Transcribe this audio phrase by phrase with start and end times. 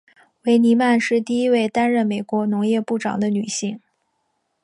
[0.45, 3.79] 维尼曼是第一位担任美国农业部长的女性。